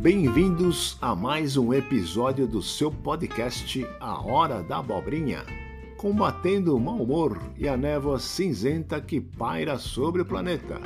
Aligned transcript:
Bem-vindos 0.00 0.96
a 0.98 1.14
mais 1.14 1.58
um 1.58 1.74
episódio 1.74 2.46
do 2.46 2.62
seu 2.62 2.90
podcast 2.90 3.86
A 4.00 4.18
Hora 4.18 4.62
da 4.62 4.78
Abobrinha, 4.78 5.44
combatendo 5.98 6.74
o 6.74 6.80
mau 6.80 7.02
humor 7.02 7.38
e 7.54 7.68
a 7.68 7.76
névoa 7.76 8.18
cinzenta 8.18 8.98
que 8.98 9.20
paira 9.20 9.76
sobre 9.76 10.22
o 10.22 10.24
planeta. 10.24 10.80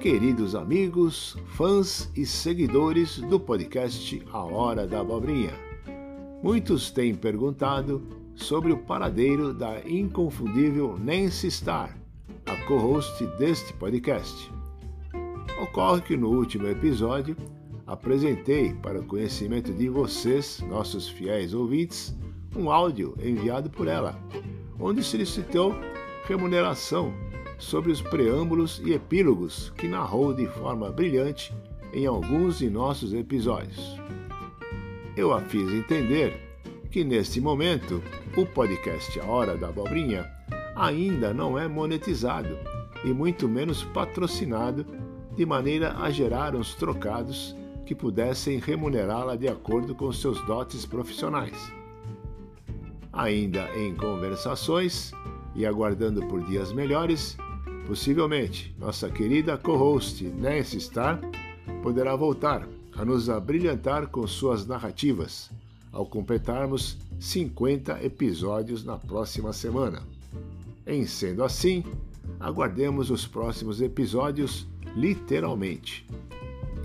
Queridos 0.00 0.54
amigos, 0.54 1.36
fãs 1.48 2.10
e 2.16 2.24
seguidores 2.24 3.18
do 3.18 3.38
podcast 3.38 4.22
A 4.32 4.42
Hora 4.42 4.86
da 4.86 5.00
Abobrinha, 5.00 5.52
muitos 6.42 6.90
têm 6.90 7.14
perguntado 7.14 8.02
sobre 8.34 8.72
o 8.72 8.78
paradeiro 8.78 9.52
da 9.52 9.78
inconfundível 9.86 10.96
Nancy 10.98 11.48
Starr, 11.48 11.94
a 12.46 12.56
co-host 12.64 13.26
deste 13.38 13.74
podcast. 13.74 14.50
Ocorre 15.60 16.00
que 16.00 16.16
no 16.16 16.30
último 16.30 16.66
episódio 16.66 17.36
apresentei 17.86 18.74
para 18.74 19.00
o 19.00 19.04
conhecimento 19.04 19.72
de 19.72 19.88
vocês, 19.88 20.60
nossos 20.68 21.08
fiéis 21.08 21.54
ouvintes, 21.54 22.16
um 22.54 22.70
áudio 22.70 23.14
enviado 23.22 23.70
por 23.70 23.86
ela, 23.86 24.18
onde 24.78 25.02
solicitou 25.04 25.74
remuneração 26.26 27.14
sobre 27.58 27.92
os 27.92 28.02
preâmbulos 28.02 28.82
e 28.84 28.92
epílogos 28.92 29.70
que 29.76 29.86
narrou 29.86 30.34
de 30.34 30.46
forma 30.46 30.90
brilhante 30.90 31.54
em 31.92 32.06
alguns 32.06 32.58
de 32.58 32.68
nossos 32.68 33.14
episódios. 33.14 33.96
Eu 35.16 35.32
a 35.32 35.40
fiz 35.40 35.70
entender 35.72 36.58
que 36.90 37.04
neste 37.04 37.40
momento 37.40 38.02
o 38.36 38.44
podcast 38.44 39.18
A 39.20 39.24
Hora 39.24 39.56
da 39.56 39.68
Abobrinha 39.68 40.30
ainda 40.74 41.32
não 41.32 41.58
é 41.58 41.66
monetizado 41.68 42.58
e 43.04 43.12
muito 43.12 43.48
menos 43.48 43.82
patrocinado 43.84 44.84
de 45.34 45.46
maneira 45.46 45.94
a 45.98 46.10
gerar 46.10 46.54
uns 46.54 46.74
trocados 46.74 47.56
que 47.86 47.94
pudessem 47.94 48.58
remunerá-la 48.58 49.36
de 49.36 49.48
acordo 49.48 49.94
com 49.94 50.12
seus 50.12 50.44
dotes 50.44 50.84
profissionais. 50.84 51.56
Ainda 53.12 53.70
em 53.78 53.94
conversações 53.94 55.12
e 55.54 55.64
aguardando 55.64 56.26
por 56.26 56.44
dias 56.44 56.72
melhores, 56.72 57.38
possivelmente 57.86 58.74
nossa 58.78 59.08
querida 59.08 59.56
co-host 59.56 60.24
Nancy 60.24 60.78
Starr 60.78 61.20
poderá 61.82 62.14
voltar 62.14 62.68
a 62.94 63.04
nos 63.04 63.30
abrilhantar 63.30 64.08
com 64.08 64.26
suas 64.26 64.66
narrativas 64.66 65.50
ao 65.92 66.04
completarmos 66.04 66.98
50 67.18 68.04
episódios 68.04 68.84
na 68.84 68.98
próxima 68.98 69.52
semana. 69.52 70.02
Em 70.86 71.06
sendo 71.06 71.42
assim, 71.42 71.84
aguardemos 72.38 73.10
os 73.10 73.26
próximos 73.26 73.80
episódios 73.80 74.66
literalmente. 74.94 76.06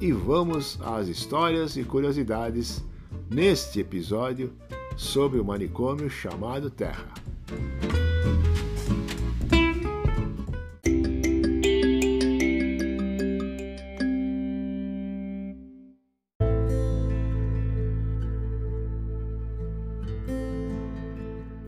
E 0.02 0.12
vamos 0.12 0.80
às 0.82 1.08
histórias 1.08 1.78
e 1.78 1.84
curiosidades 1.84 2.84
neste 3.30 3.82
episódio 3.82 4.52
sobre 4.98 5.40
o 5.40 5.46
manicômio 5.46 6.10
chamado 6.10 6.72
Terra. 6.72 7.14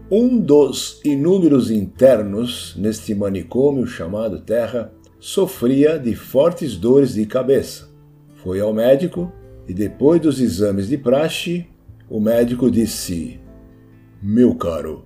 Um 0.10 0.40
dos 0.40 1.00
inúmeros 1.06 1.70
internos 1.70 2.76
neste 2.76 3.14
manicômio 3.14 3.86
chamado 3.86 4.42
Terra 4.42 4.92
sofria 5.20 6.00
de 6.00 6.16
fortes 6.16 6.76
dores 6.76 7.14
de 7.14 7.28
cabeça. 7.28 7.93
Foi 8.44 8.60
ao 8.60 8.74
médico 8.74 9.32
e, 9.68 9.74
depois 9.74 10.20
dos 10.20 10.42
exames 10.42 10.90
de 10.90 10.98
praxe, 10.98 11.66
o 12.10 12.20
médico 12.20 12.70
disse: 12.70 13.40
Meu 14.22 14.54
caro, 14.54 15.06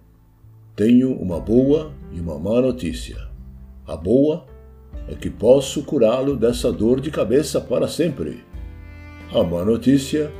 tenho 0.76 1.14
uma 1.14 1.40
boa 1.40 1.94
e 2.12 2.20
uma 2.20 2.40
má 2.40 2.60
notícia. 2.60 3.28
A 3.86 3.96
boa 3.96 4.46
é 5.08 5.14
que 5.14 5.30
posso 5.30 5.84
curá-lo 5.84 6.36
dessa 6.36 6.72
dor 6.72 7.00
de 7.00 7.12
cabeça 7.12 7.62
para 7.62 7.88
sempre. 7.88 8.44
A 9.32 9.44
má 9.44 9.64
notícia 9.64 10.32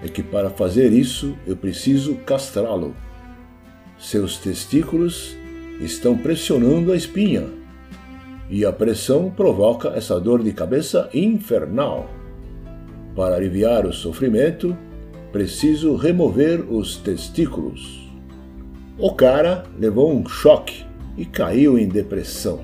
é 0.00 0.08
que 0.08 0.22
para 0.22 0.48
fazer 0.48 0.92
isso 0.92 1.36
eu 1.44 1.56
preciso 1.56 2.14
castrá-lo. 2.18 2.94
Seus 3.98 4.38
testículos 4.38 5.36
estão 5.80 6.16
pressionando 6.16 6.92
a 6.92 6.96
espinha 6.96 7.48
e 8.48 8.64
a 8.64 8.72
pressão 8.72 9.28
provoca 9.28 9.88
essa 9.88 10.20
dor 10.20 10.42
de 10.42 10.52
cabeça 10.52 11.10
infernal. 11.12 12.08
Para 13.18 13.34
aliviar 13.34 13.84
o 13.84 13.92
sofrimento, 13.92 14.78
preciso 15.32 15.96
remover 15.96 16.60
os 16.72 16.98
testículos. 16.98 18.08
O 18.96 19.12
cara 19.12 19.64
levou 19.76 20.12
um 20.12 20.24
choque 20.24 20.84
e 21.16 21.24
caiu 21.24 21.76
em 21.76 21.88
depressão. 21.88 22.60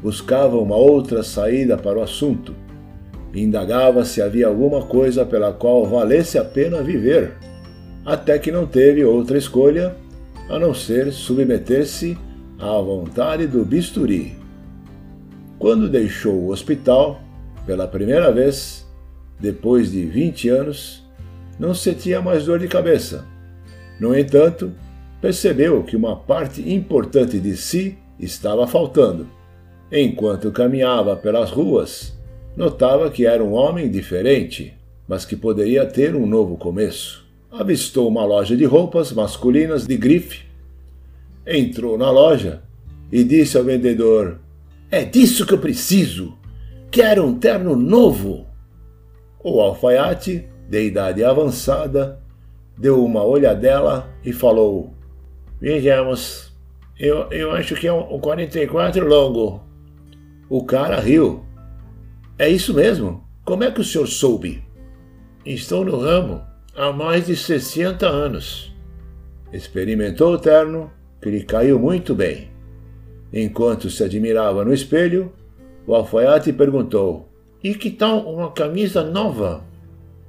Buscava 0.00 0.56
uma 0.56 0.76
outra 0.76 1.24
saída 1.24 1.76
para 1.76 1.98
o 1.98 2.02
assunto. 2.02 2.54
Indagava 3.34 4.04
se 4.04 4.22
havia 4.22 4.46
alguma 4.46 4.82
coisa 4.82 5.26
pela 5.26 5.52
qual 5.52 5.84
valesse 5.84 6.38
a 6.38 6.44
pena 6.44 6.84
viver, 6.84 7.32
até 8.06 8.38
que 8.38 8.52
não 8.52 8.68
teve 8.68 9.04
outra 9.04 9.36
escolha 9.36 9.96
a 10.48 10.56
não 10.56 10.72
ser 10.72 11.10
submeter-se 11.12 12.16
à 12.60 12.78
vontade 12.80 13.44
do 13.48 13.64
bisturi. 13.64 14.36
Quando 15.58 15.88
deixou 15.88 16.34
o 16.34 16.50
hospital, 16.50 17.20
pela 17.66 17.88
primeira 17.88 18.30
vez, 18.30 18.79
depois 19.40 19.90
de 19.90 20.04
20 20.04 20.48
anos, 20.48 21.02
não 21.58 21.74
sentia 21.74 22.20
mais 22.20 22.44
dor 22.44 22.58
de 22.58 22.68
cabeça. 22.68 23.26
No 23.98 24.16
entanto, 24.16 24.72
percebeu 25.20 25.82
que 25.82 25.96
uma 25.96 26.16
parte 26.16 26.68
importante 26.70 27.38
de 27.38 27.56
si 27.56 27.98
estava 28.18 28.66
faltando. 28.66 29.28
Enquanto 29.92 30.52
caminhava 30.52 31.16
pelas 31.16 31.50
ruas, 31.50 32.16
notava 32.56 33.10
que 33.10 33.26
era 33.26 33.42
um 33.42 33.52
homem 33.52 33.90
diferente, 33.90 34.74
mas 35.06 35.24
que 35.24 35.36
poderia 35.36 35.84
ter 35.84 36.14
um 36.14 36.26
novo 36.26 36.56
começo. 36.56 37.26
Avistou 37.50 38.08
uma 38.08 38.24
loja 38.24 38.56
de 38.56 38.64
roupas 38.64 39.12
masculinas 39.12 39.86
de 39.86 39.96
grife. 39.96 40.44
Entrou 41.46 41.98
na 41.98 42.10
loja 42.10 42.62
e 43.10 43.24
disse 43.24 43.58
ao 43.58 43.64
vendedor: 43.64 44.38
é 44.92 45.04
disso 45.04 45.46
que 45.46 45.54
eu 45.54 45.58
preciso. 45.58 46.36
Quero 46.90 47.24
um 47.24 47.38
terno 47.38 47.76
novo. 47.76 48.46
O 49.42 49.60
alfaiate, 49.60 50.46
de 50.68 50.86
idade 50.86 51.24
avançada, 51.24 52.20
deu 52.76 53.02
uma 53.02 53.24
olhadela 53.24 54.12
e 54.22 54.32
falou: 54.32 54.92
Vejamos, 55.58 56.52
eu, 56.98 57.26
eu 57.30 57.50
acho 57.52 57.74
que 57.74 57.86
é 57.86 57.92
um 57.92 58.18
44 58.20 59.06
longo. 59.06 59.62
O 60.48 60.64
cara 60.64 61.00
riu. 61.00 61.42
É 62.38 62.48
isso 62.48 62.74
mesmo? 62.74 63.24
Como 63.42 63.64
é 63.64 63.70
que 63.70 63.80
o 63.80 63.84
senhor 63.84 64.06
soube? 64.06 64.62
Estou 65.44 65.86
no 65.86 65.98
ramo 65.98 66.42
há 66.76 66.92
mais 66.92 67.26
de 67.26 67.34
60 67.34 68.06
anos. 68.06 68.74
Experimentou 69.50 70.34
o 70.34 70.38
terno, 70.38 70.90
que 71.20 71.30
lhe 71.30 71.42
caiu 71.44 71.78
muito 71.78 72.14
bem. 72.14 72.50
Enquanto 73.32 73.88
se 73.88 74.04
admirava 74.04 74.64
no 74.64 74.74
espelho, 74.74 75.32
o 75.86 75.94
alfaiate 75.94 76.52
perguntou: 76.52 77.29
E 77.62 77.74
que 77.74 77.90
tal 77.90 78.20
uma 78.20 78.50
camisa 78.50 79.04
nova? 79.04 79.62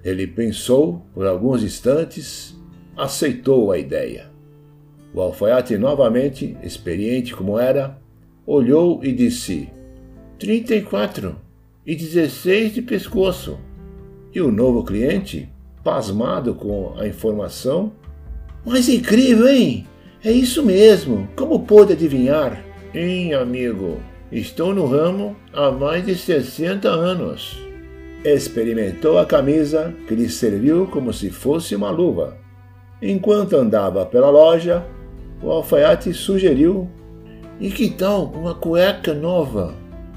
Ele 0.03 0.27
pensou 0.27 1.01
por 1.13 1.25
alguns 1.25 1.63
instantes, 1.63 2.59
aceitou 2.97 3.71
a 3.71 3.77
ideia. 3.77 4.29
O 5.13 5.21
alfaiate, 5.21 5.77
novamente, 5.77 6.57
experiente 6.61 7.33
como 7.33 7.57
era, 7.57 7.97
olhou 8.45 9.01
e 9.01 9.13
disse: 9.13 9.69
Trinta 10.37 10.75
e 10.75 10.81
quatro 10.81 11.37
e 11.85 11.95
dezesseis 11.95 12.73
de 12.73 12.81
pescoço. 12.81 13.57
E 14.33 14.41
o 14.41 14.51
novo 14.51 14.83
cliente, 14.83 15.47
pasmado 15.83 16.53
com 16.53 16.93
a 16.97 17.07
informação, 17.07 17.93
mas 18.65 18.89
incrível, 18.89 19.47
hein? 19.47 19.87
É 20.23 20.31
isso 20.31 20.63
mesmo! 20.63 21.29
Como 21.35 21.65
pôde 21.65 21.93
adivinhar? 21.93 22.63
Hein, 22.93 23.33
amigo, 23.33 23.99
estou 24.31 24.73
no 24.73 24.85
ramo 24.85 25.35
há 25.53 25.69
mais 25.71 26.05
de 26.05 26.15
60 26.15 26.87
anos. 26.87 27.59
Experimentou 28.23 29.17
a 29.17 29.25
camisa 29.25 29.93
que 30.07 30.15
lhe 30.15 30.29
serviu 30.29 30.87
como 30.87 31.11
se 31.11 31.29
fosse 31.29 31.75
uma 31.75 31.89
luva. 31.89 32.37
Enquanto 33.01 33.55
andava 33.55 34.05
pela 34.05 34.29
loja, 34.29 34.85
o 35.41 35.49
alfaiate 35.51 36.13
sugeriu: 36.13 36.87
E 37.59 37.69
que 37.69 37.89
tal 37.89 38.25
uma 38.25 38.53
cueca 38.53 39.13
nova? 39.13 39.73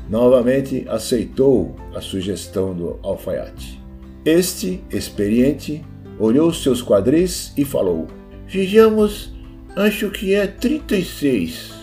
Novamente 0.08 0.84
aceitou 0.88 1.74
a 1.94 2.00
sugestão 2.00 2.74
do 2.74 2.98
alfaiate. 3.02 3.82
Este, 4.24 4.84
experiente, 4.90 5.82
olhou 6.18 6.52
seus 6.52 6.82
quadris 6.82 7.52
e 7.56 7.64
falou: 7.64 8.06
Vejamos, 8.46 9.34
acho 9.74 10.10
que 10.10 10.34
é 10.34 10.46
36. 10.46 11.73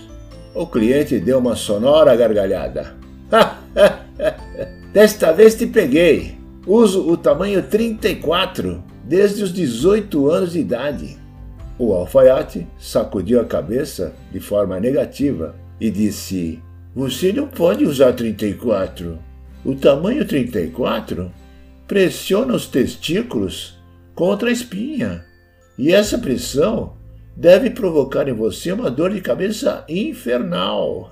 O 0.54 0.68
cliente 0.68 1.18
deu 1.20 1.40
uma 1.40 1.56
sonora 1.56 2.16
gargalhada. 2.16 2.94
Desta 4.92 5.32
vez 5.32 5.56
te 5.56 5.66
peguei. 5.66 6.38
Uso 6.68 7.10
o 7.10 7.16
tamanho 7.16 7.64
34 7.64 8.84
desde 9.04 9.44
os 9.44 9.54
18 9.54 10.30
anos 10.30 10.52
de 10.52 10.60
idade. 10.60 11.18
O 11.80 11.94
alfaiate 11.94 12.68
sacudiu 12.78 13.40
a 13.40 13.46
cabeça 13.46 14.14
de 14.32 14.40
forma 14.40 14.80
negativa 14.80 15.56
e 15.80 15.90
disse: 15.90 16.62
Você 16.94 17.32
não 17.32 17.48
pode 17.48 17.86
usar 17.86 18.14
34. 18.14 19.18
O 19.64 19.74
tamanho 19.74 20.28
34 20.28 21.32
pressiona 21.88 22.54
os 22.54 22.68
testículos 22.68 23.80
contra 24.14 24.50
a 24.50 24.52
espinha. 24.52 25.26
E 25.78 25.94
essa 25.94 26.18
pressão 26.18 26.94
deve 27.36 27.70
provocar 27.70 28.28
em 28.28 28.34
você 28.34 28.72
uma 28.72 28.90
dor 28.90 29.12
de 29.12 29.22
cabeça 29.22 29.86
infernal. 29.88 31.12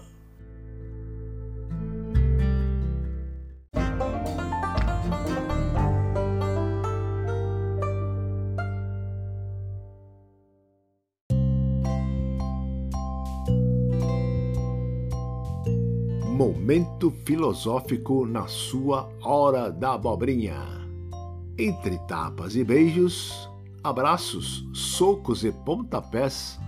Momento 16.40 17.12
filosófico 17.26 18.26
na 18.26 18.48
sua 18.48 19.10
hora 19.22 19.70
da 19.70 19.96
abobrinha. 19.96 20.56
Entre 21.58 21.98
tapas 22.08 22.56
e 22.56 22.64
beijos, 22.64 23.49
abraços, 23.84 24.66
socos 24.74 25.44
e 25.44 25.52
pontapés, 25.52 26.60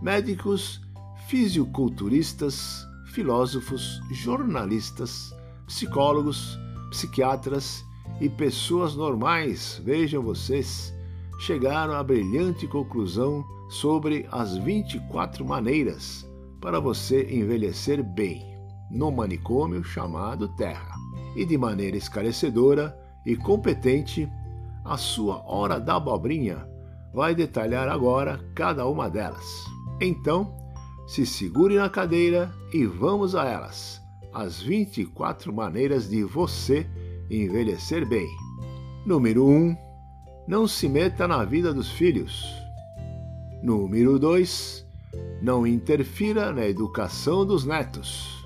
médicos, 0.00 0.80
fisiculturistas, 1.28 2.86
filósofos, 3.06 4.00
jornalistas, 4.10 5.34
psicólogos, 5.66 6.58
psiquiatras 6.90 7.84
e 8.20 8.28
pessoas 8.28 8.94
normais, 8.94 9.80
vejam 9.84 10.22
vocês, 10.22 10.94
chegaram 11.40 11.94
à 11.94 12.02
brilhante 12.02 12.66
conclusão 12.66 13.44
sobre 13.68 14.26
as 14.30 14.56
24 14.56 15.44
maneiras 15.44 16.28
para 16.60 16.80
você 16.80 17.24
envelhecer 17.34 18.02
bem 18.02 18.54
no 18.90 19.10
manicômio 19.10 19.82
chamado 19.82 20.48
Terra. 20.56 20.94
E 21.34 21.44
de 21.44 21.58
maneira 21.58 21.96
esclarecedora 21.96 22.96
e 23.26 23.36
competente, 23.36 24.28
a 24.84 24.96
sua 24.96 25.42
Hora 25.46 25.80
da 25.80 25.96
Abobrinha 25.96 26.68
vai 27.12 27.34
detalhar 27.34 27.88
agora 27.88 28.40
cada 28.54 28.86
uma 28.86 29.08
delas. 29.08 29.64
Então, 30.00 30.54
se 31.06 31.24
segure 31.24 31.76
na 31.76 31.88
cadeira 31.88 32.52
e 32.72 32.84
vamos 32.84 33.34
a 33.34 33.44
elas. 33.44 34.02
As 34.32 34.60
24 34.60 35.52
maneiras 35.52 36.08
de 36.08 36.24
você 36.24 36.86
envelhecer 37.30 38.06
bem. 38.06 38.28
Número 39.06 39.46
1. 39.46 39.76
Não 40.46 40.66
se 40.66 40.88
meta 40.88 41.28
na 41.28 41.44
vida 41.44 41.72
dos 41.72 41.90
filhos. 41.90 42.44
Número 43.62 44.18
2. 44.18 44.84
Não 45.40 45.66
interfira 45.66 46.52
na 46.52 46.66
educação 46.66 47.46
dos 47.46 47.64
netos. 47.64 48.44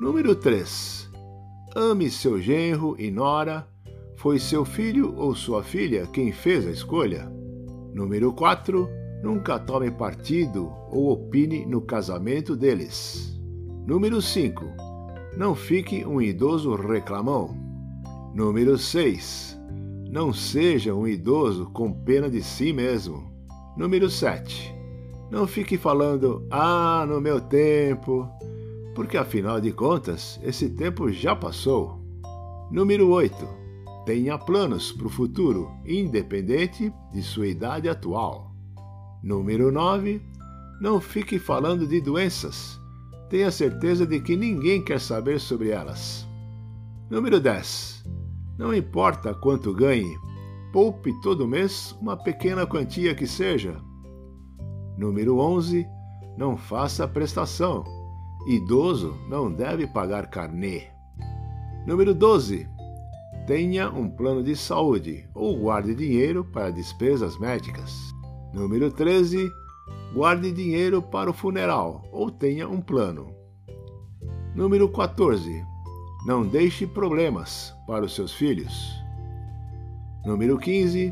Número 0.00 0.34
3. 0.34 1.10
Ame 1.76 2.10
seu 2.10 2.40
genro 2.40 2.96
e 2.98 3.10
nora. 3.10 3.68
Foi 4.18 4.38
seu 4.38 4.64
filho 4.64 5.14
ou 5.16 5.34
sua 5.34 5.62
filha 5.62 6.06
quem 6.12 6.32
fez 6.32 6.66
a 6.66 6.70
escolha? 6.70 7.32
Número 7.94 8.32
4. 8.32 8.88
Nunca 9.22 9.58
tome 9.58 9.90
partido 9.90 10.72
ou 10.90 11.12
opine 11.12 11.64
no 11.64 11.80
casamento 11.80 12.56
deles. 12.56 13.40
Número 13.86 14.20
5. 14.20 14.64
Não 15.36 15.54
fique 15.54 16.04
um 16.04 16.20
idoso 16.20 16.74
reclamão. 16.74 17.56
Número 18.34 18.76
6. 18.76 19.56
Não 20.10 20.32
seja 20.32 20.92
um 20.92 21.06
idoso 21.06 21.70
com 21.70 21.92
pena 21.92 22.28
de 22.28 22.42
si 22.42 22.72
mesmo. 22.72 23.32
Número 23.76 24.10
7. 24.10 24.74
Não 25.30 25.46
fique 25.46 25.78
falando, 25.78 26.44
ah, 26.50 27.06
no 27.08 27.20
meu 27.20 27.40
tempo 27.40 28.28
porque 28.98 29.16
afinal 29.16 29.60
de 29.60 29.70
contas, 29.70 30.40
esse 30.42 30.70
tempo 30.70 31.08
já 31.12 31.36
passou. 31.36 32.00
Número 32.68 33.08
8. 33.08 33.67
Tenha 34.08 34.38
planos 34.38 34.90
para 34.90 35.06
o 35.06 35.10
futuro, 35.10 35.70
independente 35.84 36.90
de 37.12 37.22
sua 37.22 37.46
idade 37.46 37.90
atual. 37.90 38.50
Número 39.22 39.70
9. 39.70 40.22
Não 40.80 40.98
fique 40.98 41.38
falando 41.38 41.86
de 41.86 42.00
doenças. 42.00 42.80
Tenha 43.28 43.50
certeza 43.50 44.06
de 44.06 44.18
que 44.18 44.34
ninguém 44.34 44.82
quer 44.82 44.98
saber 44.98 45.38
sobre 45.38 45.68
elas. 45.68 46.26
Número 47.10 47.38
10. 47.38 48.08
Não 48.56 48.74
importa 48.74 49.34
quanto 49.34 49.74
ganhe, 49.74 50.16
poupe 50.72 51.12
todo 51.20 51.46
mês 51.46 51.94
uma 52.00 52.16
pequena 52.16 52.66
quantia 52.66 53.14
que 53.14 53.26
seja. 53.26 53.78
Número 54.96 55.38
11. 55.38 55.86
Não 56.38 56.56
faça 56.56 57.06
prestação 57.06 57.84
Idoso 58.46 59.14
não 59.28 59.52
deve 59.52 59.86
pagar 59.86 60.30
carnê. 60.30 60.84
Número 61.86 62.14
12. 62.14 62.77
Tenha 63.48 63.88
um 63.88 64.10
plano 64.10 64.42
de 64.42 64.54
saúde 64.54 65.26
ou 65.34 65.58
guarde 65.58 65.94
dinheiro 65.94 66.44
para 66.44 66.70
despesas 66.70 67.38
médicas. 67.38 68.14
Número 68.52 68.92
13. 68.92 69.50
Guarde 70.12 70.52
dinheiro 70.52 71.00
para 71.00 71.30
o 71.30 71.32
funeral 71.32 72.02
ou 72.12 72.30
tenha 72.30 72.68
um 72.68 72.82
plano. 72.82 73.34
Número 74.54 74.86
14. 74.90 75.64
Não 76.26 76.46
deixe 76.46 76.86
problemas 76.86 77.72
para 77.86 78.04
os 78.04 78.14
seus 78.14 78.34
filhos. 78.34 78.92
Número 80.26 80.58
15. 80.58 81.10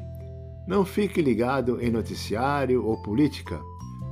Não 0.68 0.84
fique 0.84 1.22
ligado 1.22 1.80
em 1.80 1.90
noticiário 1.90 2.84
ou 2.84 3.00
política. 3.00 3.58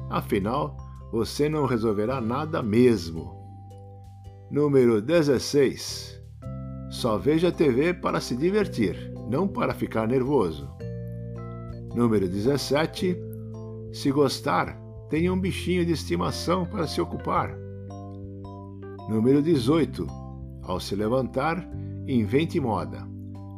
Afinal, 0.09 0.75
você 1.13 1.47
não 1.47 1.67
resolverá 1.67 2.23
nada 2.23 2.63
mesmo. 2.63 3.37
Número 4.51 5.03
16. 5.03 6.24
Só 6.95 7.19
veja 7.19 7.51
TV 7.51 7.93
para 7.93 8.21
se 8.21 8.37
divertir, 8.37 9.13
não 9.29 9.49
para 9.49 9.75
ficar 9.75 10.07
nervoso. 10.07 10.71
Número 11.93 12.29
17. 12.29 13.17
Se 13.93 14.13
gostar, 14.13 14.81
tenha 15.11 15.33
um 15.33 15.41
bichinho 15.41 15.85
de 15.85 15.91
estimação 15.91 16.65
para 16.65 16.87
se 16.87 17.01
ocupar. 17.01 17.53
Número 19.09 19.43
18. 19.43 20.07
Ao 20.63 20.79
se 20.79 20.95
levantar, 20.95 21.69
invente 22.07 22.61
moda. 22.61 23.05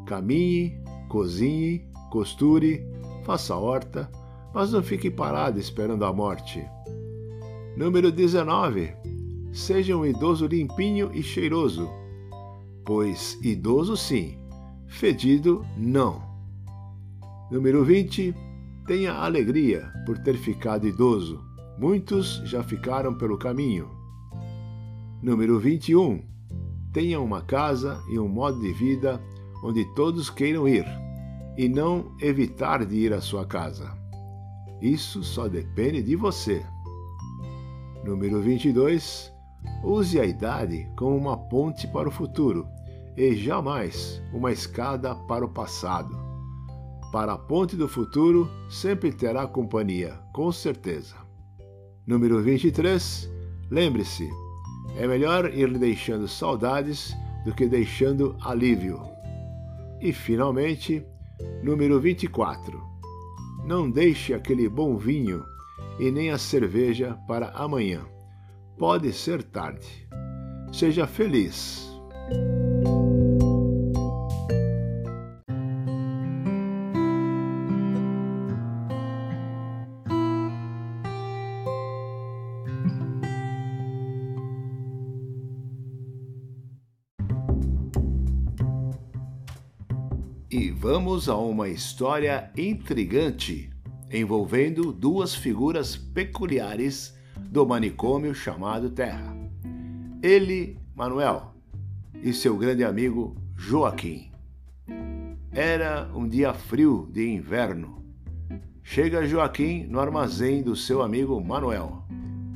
Caminhe, 0.06 0.80
cozinhe, 1.10 1.86
costure, 2.10 2.88
faça 3.22 3.54
horta, 3.54 4.10
mas 4.54 4.72
não 4.72 4.82
fique 4.82 5.10
parado 5.10 5.60
esperando 5.60 6.06
a 6.06 6.12
morte. 6.12 6.64
Número 7.76 8.10
19. 8.10 8.94
Seja 9.52 9.94
um 9.94 10.06
idoso 10.06 10.46
limpinho 10.46 11.10
e 11.12 11.22
cheiroso, 11.22 11.86
pois 12.86 13.36
idoso 13.42 13.96
sim, 13.96 14.38
fedido 14.86 15.66
não. 15.76 16.22
Número 17.50 17.84
20. 17.84 18.34
Tenha 18.86 19.12
alegria 19.14 19.92
por 20.06 20.16
ter 20.18 20.36
ficado 20.36 20.86
idoso. 20.86 21.44
Muitos 21.76 22.40
já 22.44 22.62
ficaram 22.62 23.12
pelo 23.12 23.36
caminho. 23.36 23.90
Número 25.20 25.58
21. 25.58 26.22
Tenha 26.92 27.20
uma 27.20 27.42
casa 27.42 28.00
e 28.08 28.18
um 28.18 28.28
modo 28.28 28.60
de 28.60 28.72
vida 28.72 29.20
onde 29.62 29.84
todos 29.94 30.30
queiram 30.30 30.68
ir, 30.68 30.86
e 31.58 31.68
não 31.68 32.14
evitar 32.20 32.86
de 32.86 32.94
ir 32.94 33.12
à 33.12 33.20
sua 33.20 33.44
casa. 33.44 33.92
Isso 34.80 35.24
só 35.24 35.48
depende 35.48 36.02
de 36.02 36.14
você. 36.14 36.64
Número 38.04 38.40
22. 38.40 39.35
Use 39.82 40.18
a 40.18 40.24
idade 40.24 40.88
como 40.96 41.16
uma 41.16 41.36
ponte 41.36 41.86
para 41.86 42.08
o 42.08 42.12
futuro 42.12 42.68
e 43.16 43.34
jamais 43.34 44.20
uma 44.32 44.52
escada 44.52 45.14
para 45.14 45.44
o 45.44 45.48
passado. 45.48 46.16
Para 47.12 47.34
a 47.34 47.38
ponte 47.38 47.76
do 47.76 47.88
futuro 47.88 48.50
sempre 48.68 49.12
terá 49.12 49.46
companhia, 49.46 50.18
com 50.32 50.50
certeza. 50.50 51.16
Número 52.06 52.42
23. 52.42 53.30
Lembre-se, 53.70 54.28
é 54.96 55.06
melhor 55.06 55.52
ir 55.52 55.76
deixando 55.78 56.28
saudades 56.28 57.16
do 57.44 57.54
que 57.54 57.66
deixando 57.66 58.36
alívio. 58.42 59.00
E 60.00 60.12
finalmente, 60.12 61.04
número 61.62 62.00
24. 62.00 62.82
Não 63.64 63.90
deixe 63.90 64.34
aquele 64.34 64.68
bom 64.68 64.96
vinho 64.96 65.44
e 65.98 66.10
nem 66.10 66.30
a 66.30 66.38
cerveja 66.38 67.18
para 67.26 67.50
amanhã. 67.50 68.04
Pode 68.78 69.10
ser 69.10 69.42
tarde. 69.42 70.06
Seja 70.70 71.06
feliz. 71.06 71.90
E 90.50 90.70
vamos 90.70 91.30
a 91.30 91.36
uma 91.36 91.70
história 91.70 92.50
intrigante 92.54 93.70
envolvendo 94.10 94.92
duas 94.92 95.34
figuras 95.34 95.96
peculiares 95.96 97.15
do 97.56 97.64
manicômio 97.64 98.34
chamado 98.34 98.90
Terra. 98.90 99.34
Ele, 100.22 100.78
Manuel, 100.94 101.54
e 102.22 102.30
seu 102.30 102.54
grande 102.54 102.84
amigo 102.84 103.34
Joaquim. 103.56 104.30
Era 105.50 106.06
um 106.14 106.28
dia 106.28 106.52
frio 106.52 107.08
de 107.10 107.26
inverno. 107.26 108.04
Chega 108.82 109.26
Joaquim 109.26 109.86
no 109.86 109.98
armazém 109.98 110.62
do 110.62 110.76
seu 110.76 111.00
amigo 111.00 111.42
Manuel. 111.42 112.04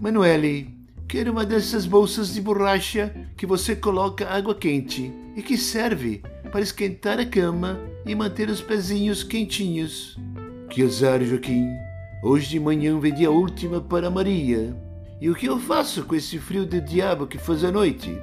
Manuele, 0.02 0.76
quero 1.08 1.32
uma 1.32 1.46
dessas 1.46 1.86
bolsas 1.86 2.34
de 2.34 2.42
borracha 2.42 3.26
que 3.38 3.46
você 3.46 3.74
coloca 3.74 4.28
água 4.28 4.54
quente 4.54 5.10
e 5.34 5.40
que 5.40 5.56
serve 5.56 6.20
para 6.52 6.60
esquentar 6.60 7.18
a 7.18 7.24
cama 7.24 7.80
e 8.04 8.14
manter 8.14 8.50
os 8.50 8.60
pezinhos 8.60 9.24
quentinhos. 9.24 10.18
Que 10.68 10.82
azar, 10.82 11.24
Joaquim. 11.24 11.70
Hoje 12.22 12.50
de 12.50 12.60
manhã 12.60 13.00
vendi 13.00 13.24
a 13.24 13.30
última 13.30 13.80
para 13.80 14.10
Maria. 14.10 14.89
E 15.20 15.28
o 15.28 15.34
que 15.34 15.46
eu 15.46 15.58
faço 15.58 16.04
com 16.04 16.14
esse 16.14 16.38
frio 16.38 16.64
de 16.64 16.80
diabo 16.80 17.26
que 17.26 17.36
faz 17.36 17.62
a 17.62 17.70
noite? 17.70 18.16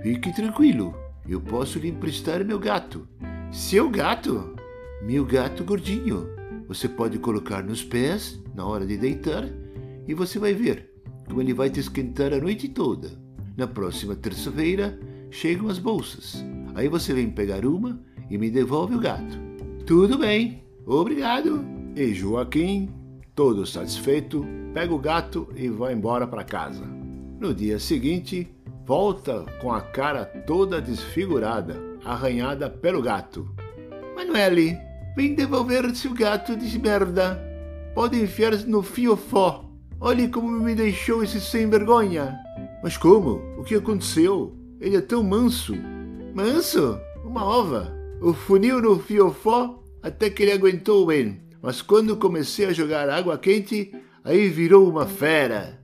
Fique 0.00 0.32
tranquilo, 0.32 0.94
eu 1.28 1.40
posso 1.40 1.78
lhe 1.78 1.88
emprestar 1.88 2.44
meu 2.44 2.58
gato. 2.58 3.08
Seu 3.50 3.90
gato? 3.90 4.54
Meu 5.02 5.24
gato 5.24 5.64
gordinho. 5.64 6.28
Você 6.68 6.88
pode 6.88 7.18
colocar 7.18 7.64
nos 7.64 7.82
pés 7.82 8.40
na 8.54 8.64
hora 8.64 8.86
de 8.86 8.96
deitar 8.96 9.44
e 10.06 10.14
você 10.14 10.38
vai 10.38 10.54
ver 10.54 10.88
como 11.26 11.40
ele 11.40 11.52
vai 11.52 11.68
te 11.68 11.80
esquentar 11.80 12.32
a 12.32 12.38
noite 12.38 12.68
toda. 12.68 13.10
Na 13.56 13.66
próxima 13.66 14.14
terça-feira 14.14 14.96
chegam 15.30 15.68
as 15.68 15.80
bolsas. 15.80 16.44
Aí 16.76 16.88
você 16.88 17.12
vem 17.12 17.28
pegar 17.28 17.66
uma 17.66 18.00
e 18.30 18.38
me 18.38 18.50
devolve 18.50 18.94
o 18.94 19.00
gato. 19.00 19.36
Tudo 19.84 20.18
bem, 20.18 20.62
obrigado. 20.86 21.64
E 21.96 22.14
Joaquim, 22.14 22.88
todo 23.36 23.66
satisfeito, 23.66 24.46
pega 24.72 24.94
o 24.94 24.98
gato 24.98 25.46
e 25.54 25.68
vai 25.68 25.92
embora 25.92 26.26
para 26.26 26.42
casa. 26.42 26.82
No 27.38 27.54
dia 27.54 27.78
seguinte, 27.78 28.50
volta 28.86 29.44
com 29.60 29.70
a 29.70 29.82
cara 29.82 30.24
toda 30.24 30.80
desfigurada, 30.80 31.76
arranhada 32.02 32.70
pelo 32.70 33.02
gato. 33.02 33.46
Manuele, 34.16 34.78
vem 35.14 35.34
devolver 35.34 35.94
seu 35.94 36.14
gato 36.14 36.56
de 36.56 36.78
merda. 36.78 37.38
Pode 37.94 38.18
enfiar 38.18 38.56
no 38.64 38.82
fiofó. 38.82 39.70
Olhe 40.00 40.28
como 40.28 40.48
me 40.48 40.74
deixou 40.74 41.22
esse 41.22 41.38
sem 41.38 41.68
vergonha. 41.68 42.38
Mas 42.82 42.96
como? 42.96 43.42
O 43.58 43.64
que 43.64 43.74
aconteceu? 43.74 44.56
Ele 44.80 44.96
é 44.96 45.00
tão 45.02 45.22
manso. 45.22 45.74
Manso? 46.34 46.98
Uma 47.22 47.44
ova. 47.44 47.94
O 48.22 48.32
funil 48.32 48.80
no 48.80 48.98
fiofó 48.98 49.82
até 50.02 50.30
que 50.30 50.42
ele 50.42 50.52
aguentou 50.52 51.06
bem. 51.06 51.45
Mas 51.66 51.82
quando 51.82 52.16
comecei 52.16 52.66
a 52.66 52.72
jogar 52.72 53.10
água 53.10 53.36
quente, 53.36 53.92
aí 54.22 54.48
virou 54.48 54.88
uma 54.88 55.04
fera. 55.04 55.80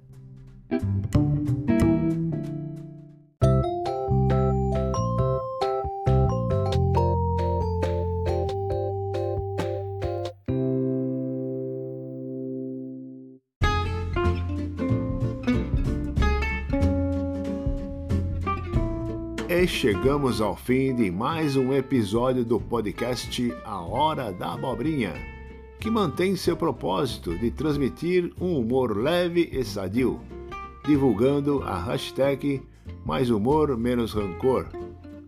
E 19.48 19.66
chegamos 19.66 20.40
ao 20.40 20.54
fim 20.54 20.94
de 20.94 21.10
mais 21.10 21.56
um 21.56 21.72
episódio 21.72 22.44
do 22.44 22.60
podcast 22.60 23.52
A 23.64 23.80
Hora 23.80 24.32
da 24.32 24.52
Abobrinha, 24.52 25.41
que 25.82 25.90
mantém 25.90 26.36
seu 26.36 26.56
propósito 26.56 27.36
de 27.36 27.50
transmitir 27.50 28.32
um 28.40 28.56
humor 28.56 28.96
leve 28.96 29.50
e 29.50 29.64
sadio, 29.64 30.20
divulgando 30.86 31.60
a 31.64 31.76
hashtag 31.76 32.62
Mais 33.04 33.30
Humor 33.30 33.76
Menos 33.76 34.12
Rancor, 34.12 34.68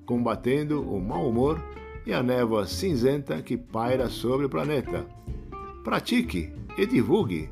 combatendo 0.06 0.80
o 0.88 1.00
mau 1.00 1.28
humor 1.28 1.60
e 2.06 2.12
a 2.12 2.22
névoa 2.22 2.66
cinzenta 2.66 3.42
que 3.42 3.56
paira 3.56 4.08
sobre 4.08 4.46
o 4.46 4.48
planeta. 4.48 5.04
Pratique 5.82 6.52
e 6.78 6.86
divulgue. 6.86 7.50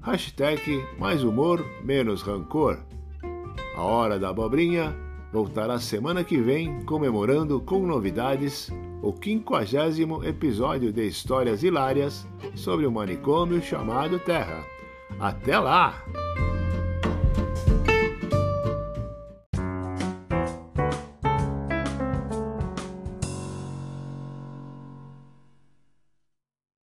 Hashtag 0.00 0.82
Mais 0.98 1.22
Humor 1.22 1.62
Menos 1.84 2.22
Rancor. 2.22 2.78
A 3.76 3.82
Hora 3.82 4.18
da 4.18 4.30
Abobrinha 4.30 4.96
voltará 5.30 5.78
semana 5.78 6.24
que 6.24 6.40
vem 6.40 6.86
comemorando 6.86 7.60
com 7.60 7.86
novidades 7.86 8.72
o 9.02 9.12
quinquagésimo 9.12 10.24
episódio 10.24 10.92
de 10.92 11.06
Histórias 11.06 11.62
Hilárias 11.62 12.26
sobre 12.54 12.86
o 12.86 12.92
manicômio 12.92 13.62
chamado 13.62 14.18
Terra. 14.18 14.64
Até 15.18 15.58
lá! 15.58 16.04